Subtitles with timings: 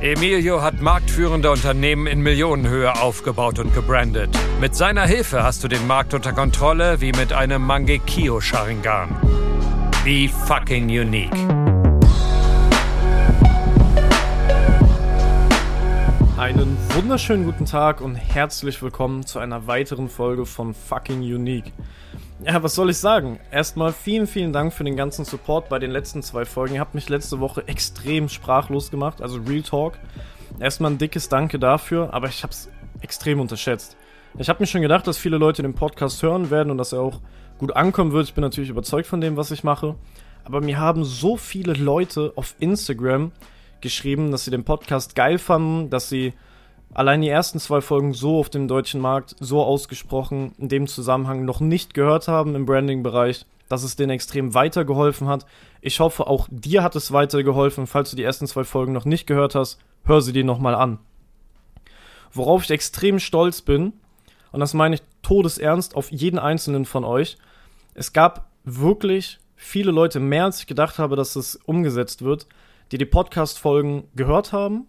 [0.00, 4.28] Emilio hat marktführende Unternehmen in Millionenhöhe aufgebaut und gebrandet.
[4.60, 9.08] Mit seiner Hilfe hast du den Markt unter Kontrolle wie mit einem Mangekyo Sharingan.
[10.04, 11.32] Be fucking unique.
[16.36, 21.72] Einen wunderschönen guten Tag und herzlich willkommen zu einer weiteren Folge von Fucking Unique.
[22.44, 23.40] Ja, was soll ich sagen?
[23.50, 26.74] Erstmal vielen, vielen Dank für den ganzen Support bei den letzten zwei Folgen.
[26.74, 29.98] Ihr habt mich letzte Woche extrem sprachlos gemacht, also Real Talk.
[30.60, 32.68] Erstmal ein dickes Danke dafür, aber ich hab's
[33.00, 33.96] extrem unterschätzt.
[34.38, 37.00] Ich habe mir schon gedacht, dass viele Leute den Podcast hören werden und dass er
[37.00, 37.20] auch
[37.56, 38.28] gut ankommen wird.
[38.28, 39.94] Ich bin natürlich überzeugt von dem, was ich mache.
[40.44, 43.32] Aber mir haben so viele Leute auf Instagram
[43.80, 46.34] geschrieben, dass sie den Podcast geil fanden, dass sie
[46.96, 51.44] allein die ersten zwei Folgen so auf dem deutschen Markt, so ausgesprochen, in dem Zusammenhang
[51.44, 55.44] noch nicht gehört haben im Branding-Bereich, dass es denen extrem weitergeholfen hat.
[55.82, 57.86] Ich hoffe, auch dir hat es weitergeholfen.
[57.86, 60.98] Falls du die ersten zwei Folgen noch nicht gehört hast, hör sie dir nochmal an.
[62.32, 63.92] Worauf ich extrem stolz bin,
[64.50, 67.36] und das meine ich todesernst auf jeden einzelnen von euch,
[67.92, 72.46] es gab wirklich viele Leute, mehr als ich gedacht habe, dass es umgesetzt wird,
[72.90, 74.86] die die Podcast-Folgen gehört haben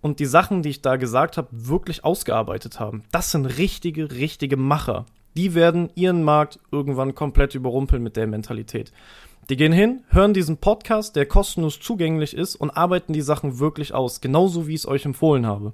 [0.00, 3.02] und die Sachen, die ich da gesagt habe, wirklich ausgearbeitet haben.
[3.10, 5.06] Das sind richtige, richtige Macher.
[5.36, 8.92] Die werden ihren Markt irgendwann komplett überrumpeln mit der Mentalität.
[9.50, 13.94] Die gehen hin, hören diesen Podcast, der kostenlos zugänglich ist und arbeiten die Sachen wirklich
[13.94, 15.72] aus, genauso wie ich es euch empfohlen habe.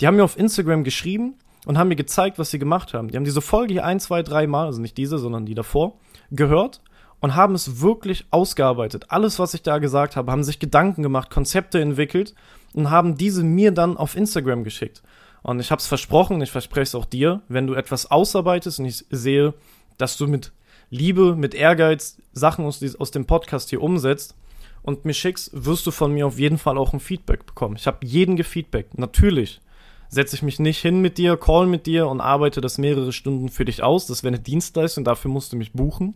[0.00, 1.34] Die haben mir auf Instagram geschrieben
[1.66, 3.08] und haben mir gezeigt, was sie gemacht haben.
[3.08, 5.98] Die haben diese Folge hier ein, zwei, drei Mal, also nicht diese, sondern die davor,
[6.30, 6.80] gehört
[7.20, 9.06] und haben es wirklich ausgearbeitet.
[9.08, 12.34] Alles, was ich da gesagt habe, haben sich Gedanken gemacht, Konzepte entwickelt
[12.76, 15.02] und haben diese mir dann auf Instagram geschickt.
[15.42, 18.84] Und ich habe es versprochen, ich verspreche es auch dir, wenn du etwas ausarbeitest und
[18.84, 19.54] ich sehe,
[19.96, 20.52] dass du mit
[20.90, 24.36] Liebe, mit Ehrgeiz Sachen aus, aus dem Podcast hier umsetzt
[24.82, 27.76] und mir schickst, wirst du von mir auf jeden Fall auch ein Feedback bekommen.
[27.76, 28.98] Ich habe jeden gefeedback.
[28.98, 29.60] Natürlich
[30.08, 33.48] setze ich mich nicht hin mit dir, call mit dir und arbeite das mehrere Stunden
[33.48, 34.06] für dich aus.
[34.06, 36.14] Das wäre eine Dienstleistung, dafür musst du mich buchen.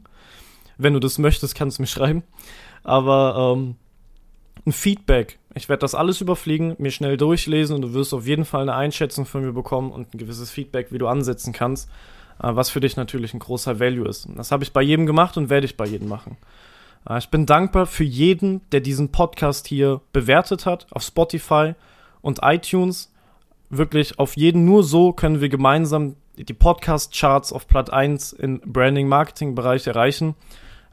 [0.76, 2.22] Wenn du das möchtest, kannst du mir schreiben.
[2.84, 3.76] Aber ähm,
[4.70, 5.38] ein Feedback.
[5.54, 8.74] Ich werde das alles überfliegen, mir schnell durchlesen und du wirst auf jeden Fall eine
[8.74, 11.90] Einschätzung von mir bekommen und ein gewisses Feedback, wie du ansetzen kannst,
[12.40, 14.28] äh, was für dich natürlich ein großer Value ist.
[14.36, 16.36] Das habe ich bei jedem gemacht und werde ich bei jedem machen.
[17.08, 21.74] Äh, ich bin dankbar für jeden, der diesen Podcast hier bewertet hat auf Spotify
[22.20, 23.12] und iTunes.
[23.70, 29.88] Wirklich auf jeden, nur so können wir gemeinsam die Podcast-Charts auf Platz 1 im Branding-Marketing-Bereich
[29.88, 30.36] erreichen.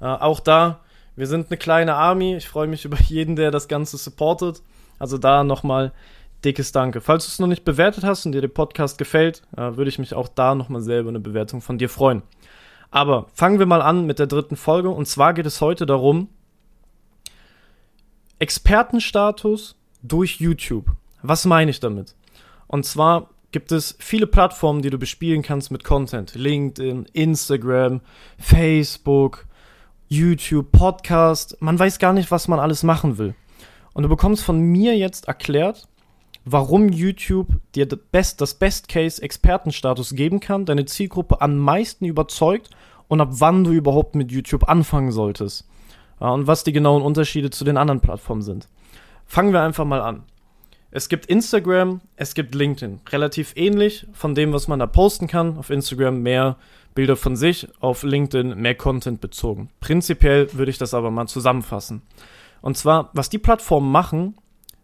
[0.02, 0.80] Äh, auch da
[1.18, 2.36] wir sind eine kleine Army.
[2.36, 4.62] Ich freue mich über jeden, der das Ganze supportet.
[5.00, 5.92] Also da nochmal
[6.46, 7.02] dickes Danke.
[7.02, 10.00] Falls du es noch nicht bewertet hast und dir der Podcast gefällt, äh, würde ich
[10.00, 12.22] mich auch da nochmal selber eine Bewertung von dir freuen.
[12.92, 14.90] Aber fangen wir mal an mit der dritten Folge.
[14.90, 16.30] Und zwar geht es heute darum,
[18.40, 20.86] Expertenstatus durch YouTube.
[21.24, 22.16] Was meine ich damit?
[22.68, 26.36] Und zwar gibt es viele Plattformen, die du bespielen kannst mit Content.
[26.36, 28.02] LinkedIn, Instagram,
[28.38, 29.48] Facebook,
[30.10, 33.36] YouTube, Podcast, man weiß gar nicht, was man alles machen will.
[33.94, 35.88] Und du bekommst von mir jetzt erklärt,
[36.46, 42.06] warum YouTube dir das Best, das Best Case Expertenstatus geben kann, deine Zielgruppe am meisten
[42.06, 42.70] überzeugt
[43.08, 45.68] und ab wann du überhaupt mit YouTube anfangen solltest.
[46.20, 48.68] und was die genauen Unterschiede zu den anderen Plattformen sind.
[49.26, 50.24] Fangen wir einfach mal an.
[50.90, 53.02] Es gibt Instagram, es gibt LinkedIn.
[53.10, 55.58] Relativ ähnlich von dem, was man da posten kann.
[55.58, 56.58] Auf Instagram mehr
[56.96, 59.70] Bilder von sich, auf LinkedIn mehr Content bezogen.
[59.82, 62.02] Prinzipiell würde ich das aber mal zusammenfassen.
[62.62, 64.36] Und zwar, was die Plattformen machen,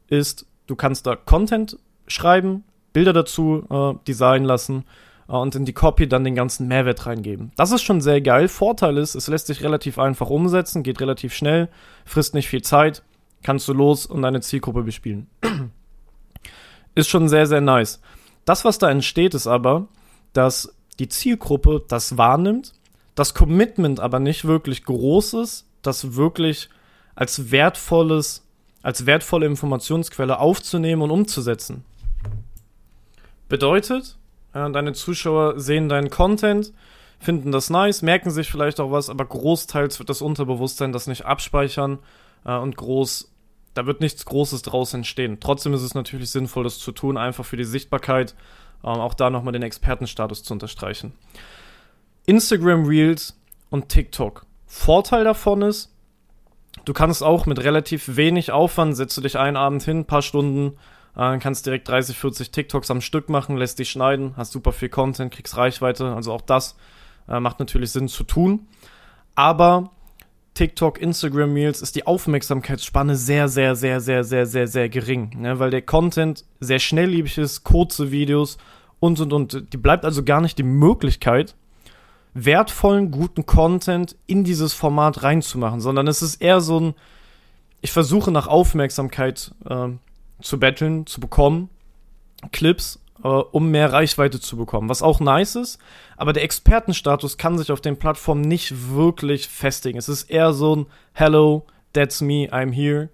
[0.08, 4.84] ist, du kannst da Content schreiben, Bilder dazu äh, designen lassen
[5.28, 7.52] äh, und in die Copy dann den ganzen Mehrwert reingeben.
[7.56, 8.48] Das ist schon sehr geil.
[8.48, 11.70] Vorteil ist, es lässt sich relativ einfach umsetzen, geht relativ schnell,
[12.06, 13.02] frisst nicht viel Zeit,
[13.42, 15.28] kannst du los und deine Zielgruppe bespielen.
[16.96, 18.02] Ist schon sehr, sehr nice.
[18.46, 19.88] Das, was da entsteht, ist aber,
[20.34, 22.74] dass die Zielgruppe das wahrnimmt,
[23.16, 26.70] das Commitment aber nicht wirklich groß ist, das wirklich
[27.16, 28.46] als wertvolles,
[28.82, 31.86] als wertvolle Informationsquelle aufzunehmen und umzusetzen.
[33.50, 34.18] Bedeutet,
[34.54, 36.74] deine Zuschauer sehen deinen Content,
[37.20, 41.26] finden das nice, merken sich vielleicht auch was, aber großteils wird das Unterbewusstsein das nicht
[41.26, 42.00] abspeichern
[42.46, 43.33] äh, und groß,
[43.74, 45.40] da wird nichts Großes draus entstehen.
[45.40, 48.36] Trotzdem ist es natürlich sinnvoll, das zu tun, einfach für die Sichtbarkeit
[48.84, 51.14] ähm, auch da nochmal den Expertenstatus zu unterstreichen.
[52.26, 53.40] Instagram Reels
[53.70, 55.94] und TikTok Vorteil davon ist,
[56.86, 60.78] du kannst auch mit relativ wenig Aufwand, setzt du dich einen Abend hin, paar Stunden,
[61.16, 64.90] äh, kannst direkt 30, 40 TikToks am Stück machen, lässt dich schneiden, hast super viel
[64.90, 66.76] Content, kriegst Reichweite, also auch das
[67.28, 68.68] äh, macht natürlich Sinn zu tun.
[69.36, 69.92] Aber
[70.54, 75.58] TikTok, Instagram Reels ist die Aufmerksamkeitsspanne sehr, sehr, sehr, sehr, sehr, sehr, sehr gering, ne?
[75.60, 78.58] weil der Content sehr schnelllebig ist, kurze Videos
[79.00, 79.74] und und und.
[79.74, 81.56] Die bleibt also gar nicht die Möglichkeit,
[82.36, 86.94] wertvollen, guten Content in dieses Format reinzumachen, sondern es ist eher so ein,
[87.82, 89.90] ich versuche nach Aufmerksamkeit äh,
[90.42, 91.70] zu betteln, zu bekommen,
[92.52, 95.80] Clips, äh, um mehr Reichweite zu bekommen, was auch nice ist,
[96.18, 99.98] aber der Expertenstatus kann sich auf den Plattformen nicht wirklich festigen.
[99.98, 103.10] Es ist eher so ein Hello, that's me, I'm here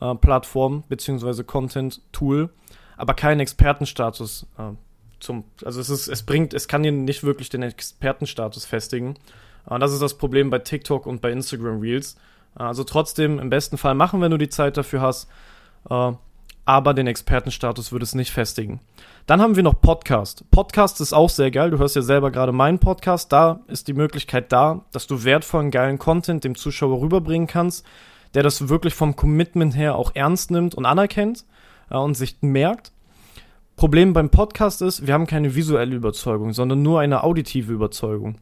[0.00, 2.50] äh, Plattform beziehungsweise Content-Tool,
[2.96, 4.46] aber kein Expertenstatus.
[4.58, 4.72] Äh,
[5.20, 9.16] zum, also es ist, es bringt, es kann dir nicht wirklich den Expertenstatus festigen.
[9.68, 12.16] Äh, das ist das Problem bei TikTok und bei Instagram Reels.
[12.58, 15.28] Äh, also trotzdem im besten Fall machen, wenn du die Zeit dafür hast.
[15.90, 16.12] Äh,
[16.68, 18.80] aber den Expertenstatus würde es nicht festigen.
[19.24, 20.44] Dann haben wir noch Podcast.
[20.50, 21.70] Podcast ist auch sehr geil.
[21.70, 23.32] Du hörst ja selber gerade meinen Podcast.
[23.32, 27.86] Da ist die Möglichkeit da, dass du wertvollen, geilen Content dem Zuschauer rüberbringen kannst,
[28.34, 31.46] der das wirklich vom Commitment her auch ernst nimmt und anerkennt
[31.90, 32.92] äh, und sich merkt.
[33.76, 38.36] Problem beim Podcast ist, wir haben keine visuelle Überzeugung, sondern nur eine auditive Überzeugung.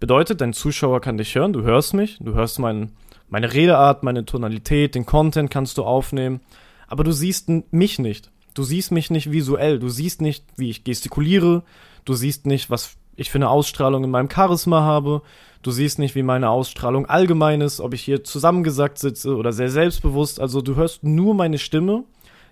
[0.00, 2.92] Bedeutet, dein Zuschauer kann dich hören, du hörst mich, du hörst mein,
[3.28, 6.40] meine Redeart, meine Tonalität, den Content kannst du aufnehmen
[6.86, 8.30] aber du siehst mich nicht.
[8.54, 9.78] Du siehst mich nicht visuell.
[9.78, 11.62] Du siehst nicht, wie ich gestikuliere.
[12.04, 15.22] Du siehst nicht, was ich für eine Ausstrahlung in meinem Charisma habe.
[15.62, 19.70] Du siehst nicht, wie meine Ausstrahlung allgemein ist, ob ich hier zusammengesackt sitze oder sehr
[19.70, 20.40] selbstbewusst.
[20.40, 22.04] Also du hörst nur meine Stimme,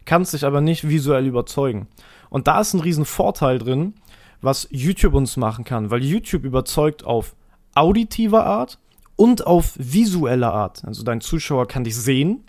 [0.05, 1.87] kannst dich aber nicht visuell überzeugen.
[2.29, 3.95] Und da ist ein riesen Vorteil drin,
[4.41, 7.37] was YouTube uns machen kann, weil YouTube überzeugt auf
[7.75, 8.79] auditiver Art
[9.17, 10.85] und auf visueller Art.
[10.85, 12.45] Also dein Zuschauer kann dich sehen,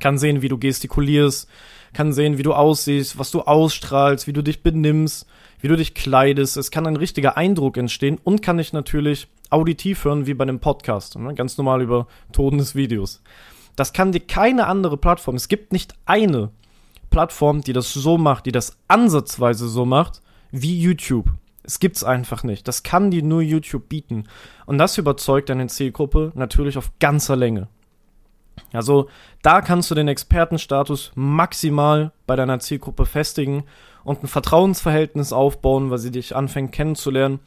[0.00, 1.48] kann sehen, wie du gestikulierst,
[1.92, 5.26] kann sehen, wie du aussiehst, was du ausstrahlst, wie du dich benimmst,
[5.60, 6.56] wie du dich kleidest.
[6.56, 10.60] Es kann ein richtiger Eindruck entstehen und kann dich natürlich auditiv hören, wie bei einem
[10.60, 11.34] Podcast, ne?
[11.34, 13.22] ganz normal über Ton des Videos.
[13.76, 15.36] Das kann dir keine andere Plattform.
[15.36, 16.50] Es gibt nicht eine
[17.10, 20.20] Plattform, die das so macht, die das ansatzweise so macht,
[20.50, 21.30] wie YouTube.
[21.62, 22.68] Es gibt's einfach nicht.
[22.68, 24.24] Das kann dir nur YouTube bieten.
[24.66, 27.68] Und das überzeugt deine Zielgruppe natürlich auf ganzer Länge.
[28.72, 29.08] Also
[29.42, 33.64] da kannst du den Expertenstatus maximal bei deiner Zielgruppe festigen
[34.04, 37.40] und ein Vertrauensverhältnis aufbauen, weil sie dich anfängt kennenzulernen.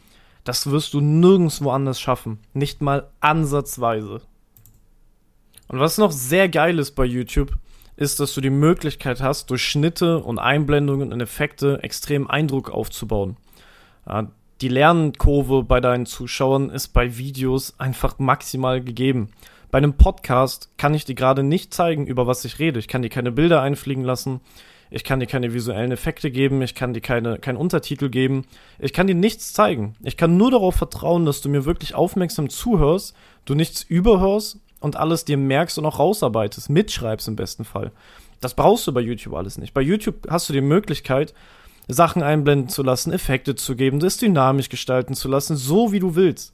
[0.44, 2.40] Das wirst du nirgendwo anders schaffen.
[2.54, 4.22] Nicht mal ansatzweise.
[5.68, 7.52] Und was noch sehr geil ist bei YouTube,
[7.98, 13.36] ist, dass du die Möglichkeit hast, durch Schnitte und Einblendungen und Effekte extrem Eindruck aufzubauen.
[14.62, 19.30] Die Lernkurve bei deinen Zuschauern ist bei Videos einfach maximal gegeben.
[19.70, 22.80] Bei einem Podcast kann ich dir gerade nicht zeigen, über was ich rede.
[22.80, 24.40] Ich kann dir keine Bilder einfliegen lassen.
[24.90, 26.62] Ich kann dir keine visuellen Effekte geben.
[26.62, 28.46] Ich kann dir keine, keinen Untertitel geben.
[28.80, 29.96] Ich kann dir nichts zeigen.
[30.04, 34.96] Ich kann nur darauf vertrauen, dass du mir wirklich aufmerksam zuhörst, du nichts überhörst und
[34.96, 37.92] alles dir merkst und auch rausarbeitest, mitschreibst im besten Fall.
[38.40, 39.74] Das brauchst du bei YouTube alles nicht.
[39.74, 41.34] Bei YouTube hast du die Möglichkeit,
[41.90, 46.16] Sachen einblenden zu lassen, Effekte zu geben, das dynamisch gestalten zu lassen, so wie du
[46.16, 46.54] willst.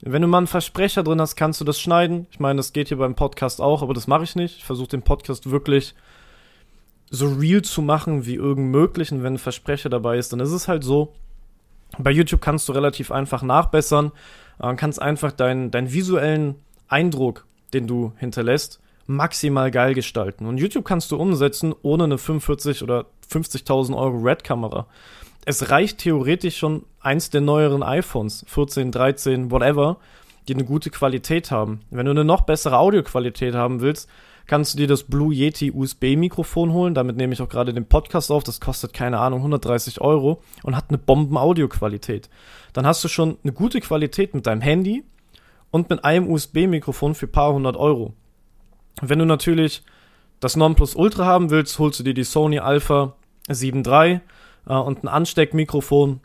[0.00, 2.26] Wenn du mal einen Versprecher drin hast, kannst du das schneiden.
[2.30, 4.58] Ich meine, das geht hier beim Podcast auch, aber das mache ich nicht.
[4.58, 5.94] Ich versuche den Podcast wirklich
[7.10, 9.10] so real zu machen wie irgend möglich.
[9.10, 11.14] Und wenn ein Versprecher dabei ist, dann ist es halt so.
[11.98, 14.12] Bei YouTube kannst du relativ einfach nachbessern.
[14.60, 20.46] Äh, kannst einfach deinen, deinen visuellen Eindruck, den du hinterlässt, maximal geil gestalten.
[20.46, 24.86] Und YouTube kannst du umsetzen ohne eine 45 oder 50.000 Euro Red-Kamera
[25.48, 29.96] es reicht theoretisch schon eins der neueren iPhones, 14, 13, whatever,
[30.46, 31.80] die eine gute Qualität haben.
[31.88, 34.10] Wenn du eine noch bessere Audioqualität haben willst,
[34.46, 36.92] kannst du dir das Blue Yeti USB-Mikrofon holen.
[36.92, 38.44] Damit nehme ich auch gerade den Podcast auf.
[38.44, 42.28] Das kostet, keine Ahnung, 130 Euro und hat eine Bomben-Audioqualität.
[42.74, 45.02] Dann hast du schon eine gute Qualität mit deinem Handy
[45.70, 48.12] und mit einem USB-Mikrofon für paar hundert Euro.
[49.00, 49.82] Wenn du natürlich
[50.40, 53.14] das Nonplus Ultra haben willst, holst du dir die Sony Alpha
[53.54, 54.20] 7 III
[54.66, 56.20] äh, und ein Ansteckmikrofon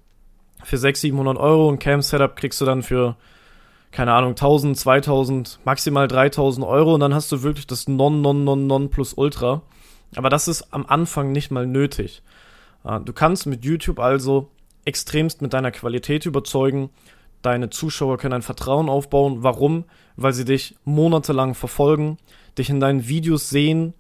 [0.63, 1.70] für 600, 700 Euro.
[1.70, 3.15] Ein Cam-Setup kriegst du dann für,
[3.92, 8.44] keine Ahnung, 1000, 2000, maximal 3000 Euro und dann hast du wirklich das Non, Non,
[8.44, 9.62] Non, Non plus Ultra.
[10.15, 12.22] Aber das ist am Anfang nicht mal nötig.
[12.84, 14.50] Äh, du kannst mit YouTube also
[14.86, 16.89] extremst mit deiner Qualität überzeugen.
[17.42, 19.44] Deine Zuschauer können ein Vertrauen aufbauen.
[19.44, 19.86] Warum?
[20.15, 22.18] Weil sie dich monatelang verfolgen,
[22.58, 23.94] dich in deinen Videos sehen,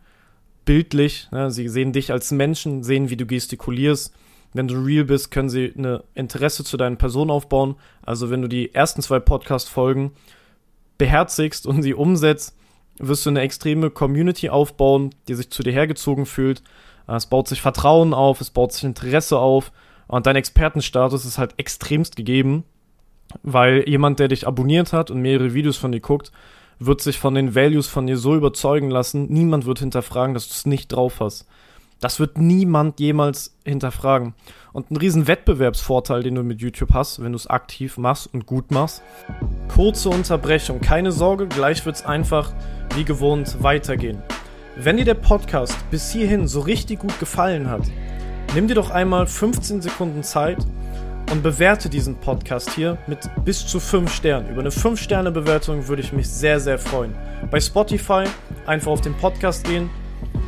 [0.65, 1.29] bildlich.
[1.31, 1.51] Ne?
[1.51, 4.13] Sie sehen dich als Menschen, sehen, wie du gestikulierst,
[4.53, 7.75] wenn du real bist, können sie eine Interesse zu deinen Person aufbauen.
[8.03, 10.11] Also wenn du die ersten zwei Podcast-Folgen
[10.97, 12.55] beherzigst und sie umsetzt,
[12.99, 16.61] wirst du eine extreme Community aufbauen, die sich zu dir hergezogen fühlt.
[17.07, 19.71] Es baut sich Vertrauen auf, es baut sich Interesse auf
[20.07, 22.63] und dein Expertenstatus ist halt extremst gegeben,
[23.41, 26.31] weil jemand, der dich abonniert hat und mehrere Videos von dir guckt,
[26.79, 30.53] wird sich von den Values von dir so überzeugen lassen, niemand wird hinterfragen, dass du
[30.53, 31.47] es nicht drauf hast.
[31.99, 34.33] Das wird niemand jemals hinterfragen.
[34.73, 38.45] Und ein riesen Wettbewerbsvorteil, den du mit YouTube hast, wenn du es aktiv machst und
[38.45, 39.01] gut machst.
[39.73, 42.51] Kurze Unterbrechung, keine Sorge, gleich wird es einfach
[42.95, 44.21] wie gewohnt weitergehen.
[44.75, 47.83] Wenn dir der Podcast bis hierhin so richtig gut gefallen hat,
[48.53, 50.57] nimm dir doch einmal 15 Sekunden Zeit
[51.31, 54.49] und bewerte diesen Podcast hier mit bis zu 5 Sternen.
[54.49, 57.15] Über eine 5-Sterne-Bewertung würde ich mich sehr, sehr freuen.
[57.49, 58.23] Bei Spotify
[58.65, 59.89] einfach auf den Podcast gehen,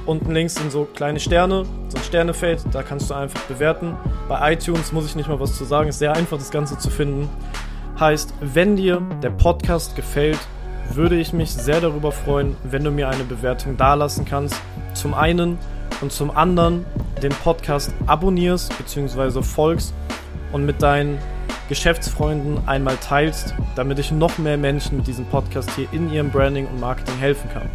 [0.05, 3.95] Unten links sind so kleine Sterne, so ein Sternefeld, da kannst du einfach bewerten.
[4.27, 6.91] Bei iTunes muss ich nicht mal was zu sagen, ist sehr einfach das Ganze zu
[6.91, 7.27] finden.
[7.99, 10.37] Heißt, wenn dir der Podcast gefällt,
[10.93, 14.55] würde ich mich sehr darüber freuen, wenn du mir eine Bewertung dalassen kannst.
[14.93, 15.57] Zum einen
[16.01, 16.85] und zum anderen
[17.23, 19.41] den Podcast abonnierst bzw.
[19.41, 19.91] folgst
[20.51, 21.17] und mit deinen
[21.69, 26.67] Geschäftsfreunden einmal teilst, damit ich noch mehr Menschen mit diesem Podcast hier in ihrem Branding
[26.67, 27.69] und Marketing helfen kann.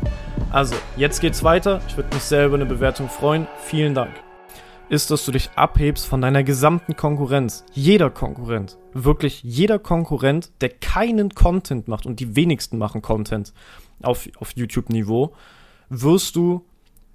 [0.50, 1.80] Also, jetzt geht's weiter.
[1.88, 3.46] Ich würde mich sehr über eine Bewertung freuen.
[3.62, 4.10] Vielen Dank.
[4.88, 7.64] Ist, dass du dich abhebst von deiner gesamten Konkurrenz.
[7.72, 13.52] Jeder Konkurrent, wirklich jeder Konkurrent, der keinen Content macht und die wenigsten machen Content
[14.02, 15.32] auf, auf YouTube-Niveau,
[15.88, 16.64] wirst du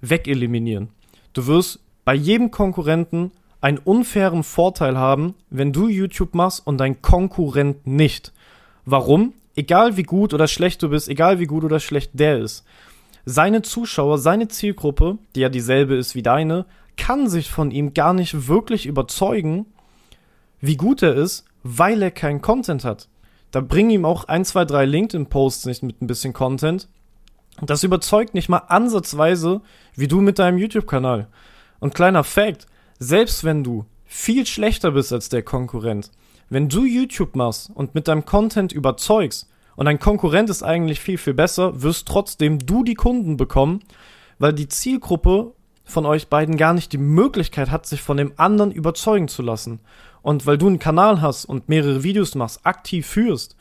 [0.00, 0.88] wegeliminieren.
[1.32, 7.02] Du wirst bei jedem Konkurrenten einen unfairen Vorteil haben, wenn du YouTube machst und dein
[7.02, 8.32] Konkurrent nicht.
[8.84, 9.32] Warum?
[9.54, 12.64] Egal wie gut oder schlecht du bist, egal wie gut oder schlecht der ist
[13.26, 16.64] seine Zuschauer, seine Zielgruppe, die ja dieselbe ist wie deine,
[16.96, 19.66] kann sich von ihm gar nicht wirklich überzeugen,
[20.60, 23.08] wie gut er ist, weil er keinen Content hat.
[23.50, 26.88] Da bringen ihm auch ein, zwei, drei LinkedIn-Posts nicht mit ein bisschen Content.
[27.60, 29.60] Das überzeugt nicht mal ansatzweise,
[29.96, 31.26] wie du mit deinem YouTube-Kanal.
[31.80, 32.66] Und kleiner Fact,
[32.98, 36.10] selbst wenn du viel schlechter bist als der Konkurrent,
[36.48, 41.18] wenn du YouTube machst und mit deinem Content überzeugst, und dein Konkurrent ist eigentlich viel,
[41.18, 43.80] viel besser, wirst trotzdem du die Kunden bekommen,
[44.38, 45.52] weil die Zielgruppe
[45.84, 49.80] von euch beiden gar nicht die Möglichkeit hat, sich von dem anderen überzeugen zu lassen.
[50.22, 53.56] Und weil du einen Kanal hast und mehrere Videos machst, aktiv führst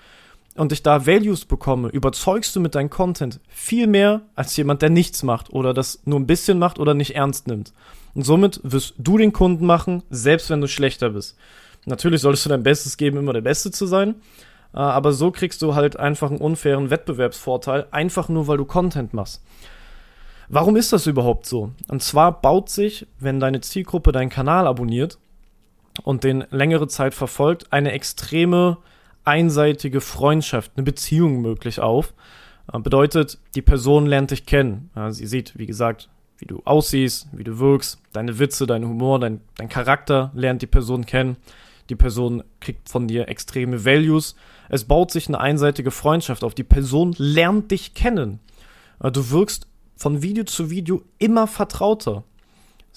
[0.56, 4.90] und ich da Values bekomme, überzeugst du mit deinem Content viel mehr als jemand, der
[4.90, 7.74] nichts macht oder das nur ein bisschen macht oder nicht ernst nimmt.
[8.14, 11.38] Und somit wirst du den Kunden machen, selbst wenn du schlechter bist.
[11.86, 14.16] Natürlich solltest du dein Bestes geben, immer der Beste zu sein,
[14.74, 19.14] äh, aber so kriegst du halt einfach einen unfairen Wettbewerbsvorteil, einfach nur weil du Content
[19.14, 19.44] machst.
[20.48, 21.72] Warum ist das überhaupt so?
[21.88, 25.18] Und zwar baut sich, wenn deine Zielgruppe deinen Kanal abonniert
[26.04, 28.78] und den längere Zeit verfolgt, eine extreme
[29.26, 32.14] einseitige Freundschaft, eine Beziehung möglich auf.
[32.72, 34.90] Äh, bedeutet, die Person lernt dich kennen.
[35.10, 39.42] Sie sieht, wie gesagt, wie du aussiehst, wie du wirkst, deine Witze, dein Humor, dein,
[39.58, 41.38] dein Charakter lernt die Person kennen.
[41.90, 44.36] Die Person kriegt von dir extreme Values
[44.70, 46.56] es baut sich eine einseitige Freundschaft auf.
[46.56, 48.40] Die Person lernt dich kennen.
[49.02, 52.24] Äh, du wirkst von Video zu Video immer vertrauter.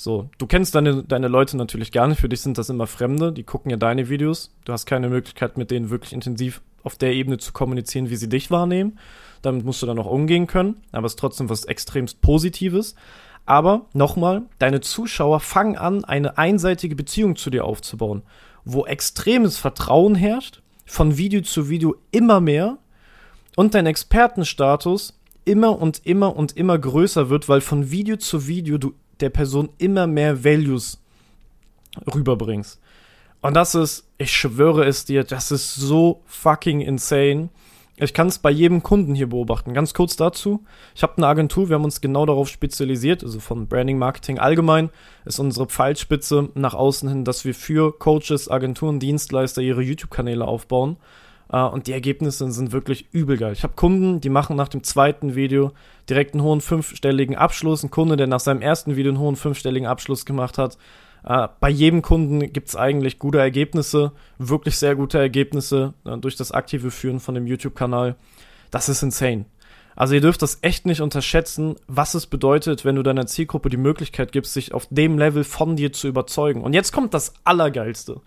[0.01, 3.33] So, du kennst deine, deine Leute natürlich gar nicht, für dich sind das immer Fremde,
[3.33, 4.55] die gucken ja deine Videos.
[4.65, 8.29] Du hast keine Möglichkeit, mit denen wirklich intensiv auf der Ebene zu kommunizieren, wie sie
[8.29, 9.01] dich wahrnehmen.
[9.43, 12.95] Damit musst du dann auch umgehen können, aber es ist trotzdem was extremst Positives.
[13.45, 18.23] Aber nochmal, deine Zuschauer fangen an, eine einseitige Beziehung zu dir aufzubauen,
[18.65, 22.79] wo extremes Vertrauen herrscht von Video zu Video immer mehr
[23.57, 28.79] und dein Expertenstatus immer und immer und immer größer wird, weil von Video zu Video
[28.79, 31.01] du der Person immer mehr Values
[32.15, 32.81] rüberbringst.
[33.41, 37.51] Und das ist, ich schwöre es dir, das ist so fucking insane.
[38.01, 39.75] Ich kann es bei jedem Kunden hier beobachten.
[39.75, 40.65] Ganz kurz dazu.
[40.95, 44.91] Ich habe eine Agentur, wir haben uns genau darauf spezialisiert, also von Branding Marketing allgemein
[45.25, 50.97] ist unsere Pfeilspitze nach außen hin, dass wir für Coaches, Agenturen, Dienstleister ihre YouTube-Kanäle aufbauen.
[51.51, 53.55] Uh, und die Ergebnisse sind wirklich übel geil.
[53.55, 55.73] Ich habe Kunden, die machen nach dem zweiten Video
[56.09, 57.83] direkt einen hohen fünfstelligen Abschluss.
[57.83, 60.77] Ein Kunde, der nach seinem ersten Video einen hohen fünfstelligen Abschluss gemacht hat,
[61.25, 66.37] äh, bei jedem Kunden gibt es eigentlich gute Ergebnisse, wirklich sehr gute Ergebnisse äh, durch
[66.37, 68.17] das aktive Führen von dem YouTube-Kanal.
[68.71, 69.47] Das ist insane.
[69.97, 73.77] Also ihr dürft das echt nicht unterschätzen, was es bedeutet, wenn du deiner Zielgruppe die
[73.77, 76.63] Möglichkeit gibst, sich auf dem Level von dir zu überzeugen.
[76.63, 78.21] Und jetzt kommt das Allergeilste.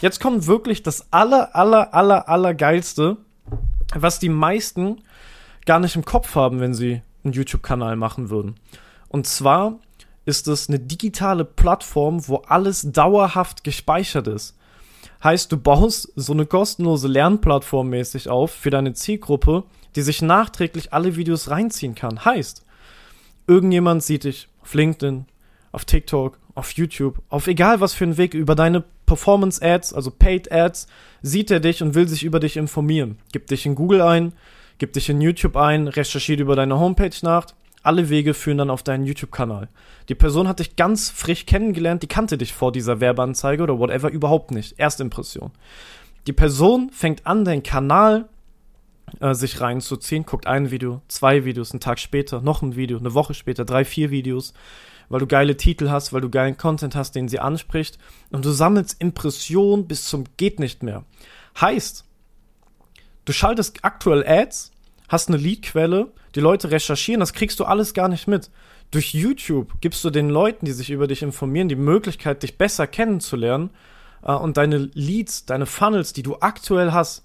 [0.00, 3.16] Jetzt kommt wirklich das aller, aller, aller, allergeilste,
[3.94, 5.02] was die meisten
[5.64, 8.56] gar nicht im Kopf haben, wenn sie einen YouTube-Kanal machen würden.
[9.08, 9.78] Und zwar
[10.26, 14.56] ist es eine digitale Plattform, wo alles dauerhaft gespeichert ist.
[15.24, 20.92] Heißt, du baust so eine kostenlose Lernplattform mäßig auf für deine Zielgruppe, die sich nachträglich
[20.92, 22.24] alle Videos reinziehen kann.
[22.24, 22.64] Heißt,
[23.46, 25.24] irgendjemand sieht dich auf LinkedIn,
[25.72, 30.10] auf TikTok, auf YouTube, auf egal was für einen Weg über deine Performance Ads, also
[30.10, 30.88] Paid Ads,
[31.22, 33.18] sieht er dich und will sich über dich informieren.
[33.30, 34.32] Gib dich in Google ein,
[34.78, 37.46] gib dich in YouTube ein, recherchiert über deine Homepage nach.
[37.82, 39.68] Alle Wege führen dann auf deinen YouTube-Kanal.
[40.08, 44.10] Die Person hat dich ganz frisch kennengelernt, die kannte dich vor dieser Werbeanzeige oder whatever
[44.10, 44.78] überhaupt nicht.
[44.78, 45.52] Erstimpression.
[46.26, 48.28] Die Person fängt an, deinen Kanal
[49.20, 53.14] äh, sich reinzuziehen, guckt ein Video, zwei Videos, einen Tag später, noch ein Video, eine
[53.14, 54.52] Woche später, drei, vier Videos,
[55.08, 57.98] weil du geile Titel hast, weil du geilen Content hast, den sie anspricht
[58.30, 61.04] und du sammelst Impressionen bis zum geht nicht mehr.
[61.60, 62.04] Heißt,
[63.24, 64.72] du schaltest aktuell Ads,
[65.08, 68.50] hast eine Leadquelle, die Leute recherchieren, das kriegst du alles gar nicht mit.
[68.90, 72.86] Durch YouTube gibst du den Leuten, die sich über dich informieren, die Möglichkeit, dich besser
[72.86, 73.70] kennenzulernen
[74.22, 77.24] äh, und deine Leads, deine Funnels, die du aktuell hast,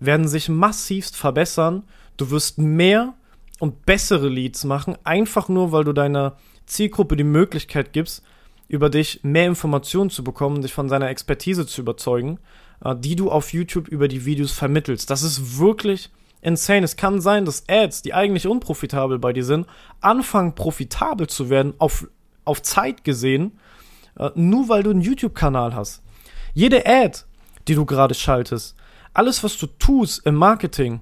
[0.00, 1.84] werden sich massivst verbessern.
[2.16, 3.14] Du wirst mehr
[3.58, 8.22] und bessere Leads machen, einfach nur, weil du deiner Zielgruppe die Möglichkeit gibst,
[8.68, 12.38] über dich mehr Informationen zu bekommen, dich von seiner Expertise zu überzeugen,
[12.84, 15.08] äh, die du auf YouTube über die Videos vermittelst.
[15.10, 16.84] Das ist wirklich insane.
[16.84, 19.66] Es kann sein, dass Ads, die eigentlich unprofitabel bei dir sind,
[20.00, 22.08] anfangen profitabel zu werden auf,
[22.44, 23.58] auf Zeit gesehen,
[24.18, 26.02] äh, nur weil du einen YouTube-Kanal hast.
[26.54, 27.20] Jede Ad,
[27.68, 28.76] die du gerade schaltest,
[29.14, 31.00] alles, was du tust im Marketing,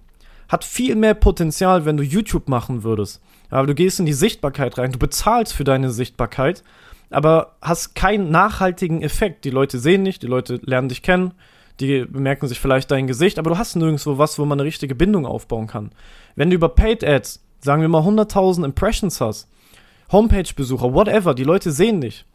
[0.54, 3.20] hat viel mehr Potenzial, wenn du YouTube machen würdest.
[3.50, 6.62] Aber du gehst in die Sichtbarkeit rein, du bezahlst für deine Sichtbarkeit,
[7.10, 9.44] aber hast keinen nachhaltigen Effekt.
[9.44, 11.34] Die Leute sehen nicht, die Leute lernen dich kennen,
[11.80, 14.94] die bemerken sich vielleicht dein Gesicht, aber du hast nirgendwo was, wo man eine richtige
[14.94, 15.90] Bindung aufbauen kann.
[16.36, 19.48] Wenn du über Paid Ads, sagen wir mal 100.000 Impressions hast,
[20.12, 22.26] Homepage-Besucher, whatever, die Leute sehen dich.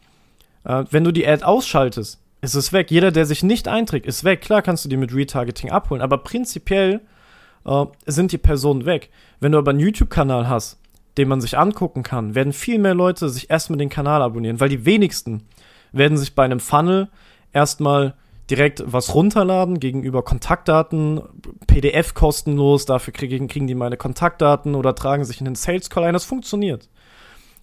[0.64, 2.90] Äh, wenn du die Ad ausschaltest, ist es weg.
[2.90, 4.42] Jeder, der sich nicht einträgt, ist weg.
[4.42, 7.00] Klar kannst du die mit Retargeting abholen, aber prinzipiell
[7.64, 9.10] äh, sind die Personen weg.
[9.40, 10.78] Wenn du aber einen YouTube-Kanal hast,
[11.16, 14.68] den man sich angucken kann, werden viel mehr Leute sich erstmal den Kanal abonnieren, weil
[14.68, 15.42] die wenigsten
[15.92, 17.08] werden sich bei einem Funnel
[17.52, 18.14] erstmal
[18.50, 21.22] direkt was runterladen gegenüber Kontaktdaten,
[21.66, 26.04] PDF kostenlos, dafür kriegen, kriegen die meine Kontaktdaten oder tragen sich in den Sales Call
[26.04, 26.14] ein.
[26.14, 26.88] Das funktioniert.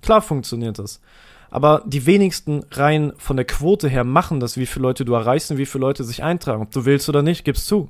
[0.02, 1.02] Klar funktioniert das.
[1.50, 5.52] Aber die wenigsten rein von der Quote her machen das, wie viele Leute du erreichst
[5.52, 6.62] und wie viele Leute sich eintragen.
[6.62, 7.90] Ob du willst oder nicht, gibst zu.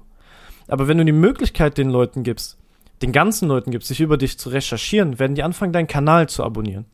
[0.67, 2.57] Aber wenn du die Möglichkeit den Leuten gibst,
[3.01, 6.43] den ganzen Leuten gibst, sich über dich zu recherchieren, werden die anfangen, deinen Kanal zu
[6.43, 6.85] abonnieren.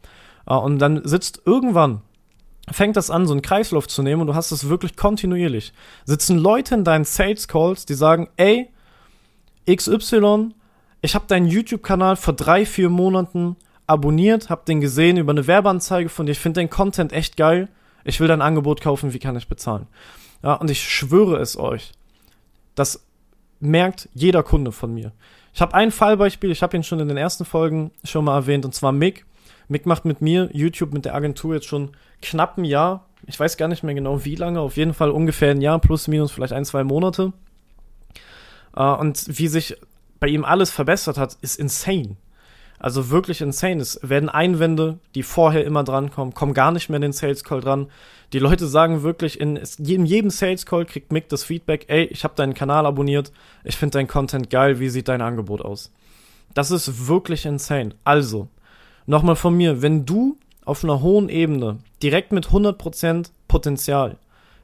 [0.45, 2.01] Ah, und dann sitzt irgendwann,
[2.71, 5.73] fängt das an, so einen Kreislauf zu nehmen und du hast es wirklich kontinuierlich.
[6.05, 8.69] Sitzen Leute in deinen Sales Calls, die sagen, ey,
[9.69, 10.49] XY,
[11.01, 13.55] ich habe deinen YouTube-Kanal vor drei, vier Monaten
[13.87, 16.33] abonniert, hab den gesehen über eine Werbeanzeige von dir.
[16.33, 17.69] Ich finde den Content echt geil.
[18.05, 19.87] Ich will dein Angebot kaufen, wie kann ich bezahlen?
[20.41, 21.93] Ja, und ich schwöre es euch.
[22.75, 23.05] Das
[23.63, 25.11] merkt jeder Kunde von mir.
[25.53, 28.65] Ich habe ein Fallbeispiel, ich habe ihn schon in den ersten Folgen schon mal erwähnt,
[28.65, 29.25] und zwar Mick.
[29.67, 33.05] Mick macht mit mir YouTube mit der Agentur jetzt schon knapp ein Jahr.
[33.25, 36.07] Ich weiß gar nicht mehr genau wie lange, auf jeden Fall ungefähr ein Jahr, plus
[36.07, 37.33] minus vielleicht ein, zwei Monate.
[38.75, 39.77] Uh, und wie sich
[40.19, 42.17] bei ihm alles verbessert hat, ist insane.
[42.83, 43.81] Also wirklich insane.
[43.81, 47.61] Es werden Einwände, die vorher immer drankommen, kommen gar nicht mehr in den Sales Call
[47.61, 47.87] dran.
[48.33, 52.25] Die Leute sagen wirklich, in, in jedem Sales Call kriegt Mick das Feedback, ey, ich
[52.25, 53.31] habe deinen Kanal abonniert,
[53.63, 55.93] ich finde dein Content geil, wie sieht dein Angebot aus?
[56.55, 57.95] Das ist wirklich insane.
[58.03, 58.49] Also,
[59.05, 64.17] nochmal von mir, wenn du auf einer hohen Ebene direkt mit 100% Potenzial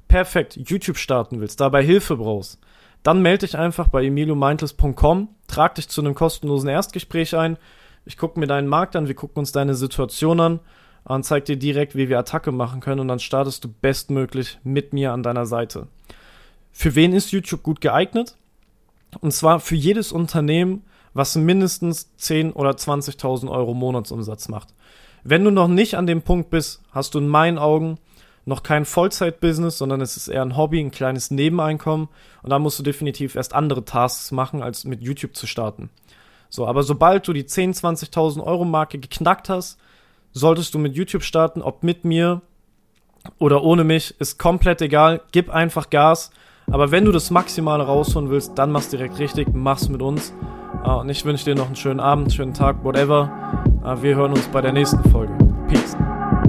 [0.09, 2.59] perfekt YouTube starten willst, dabei Hilfe brauchst,
[3.01, 7.57] dann melde dich einfach bei emiliomeintles.com, trag dich zu einem kostenlosen Erstgespräch ein
[8.05, 10.59] ich gucke mir deinen Markt an, wir gucken uns deine Situation an
[11.03, 14.93] und zeig dir direkt, wie wir Attacke machen können und dann startest du bestmöglich mit
[14.93, 15.87] mir an deiner Seite.
[16.71, 18.35] Für wen ist YouTube gut geeignet?
[19.21, 20.83] Und zwar für jedes Unternehmen,
[21.13, 24.73] was mindestens 10 oder 20.000 Euro Monatsumsatz macht.
[25.23, 27.97] Wenn du noch nicht an dem Punkt bist, hast du in meinen Augen
[28.45, 32.07] noch kein Vollzeit-Business, sondern es ist eher ein Hobby, ein kleines Nebeneinkommen
[32.41, 35.89] und da musst du definitiv erst andere Tasks machen, als mit YouTube zu starten.
[36.49, 39.79] So, aber sobald du die 10, 20.000 Euro Marke geknackt hast,
[40.31, 42.41] solltest du mit YouTube starten, ob mit mir
[43.37, 45.21] oder ohne mich, ist komplett egal.
[45.31, 46.31] Gib einfach Gas.
[46.71, 50.33] Aber wenn du das Maximale rausholen willst, dann mach's direkt richtig, mach's mit uns.
[50.85, 53.63] Uh, und ich wünsche dir noch einen schönen Abend, schönen Tag, whatever.
[53.83, 55.33] Uh, wir hören uns bei der nächsten Folge.
[55.67, 55.97] Peace.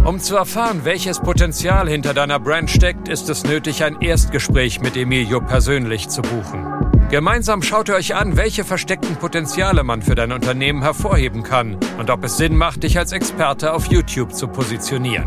[0.05, 4.97] Um zu erfahren, welches Potenzial hinter deiner Brand steckt, ist es nötig, ein Erstgespräch mit
[4.97, 6.80] Emilio persönlich zu buchen.
[7.11, 12.09] Gemeinsam schaut ihr euch an, welche versteckten Potenziale man für dein Unternehmen hervorheben kann und
[12.09, 15.27] ob es Sinn macht, dich als Experte auf YouTube zu positionieren.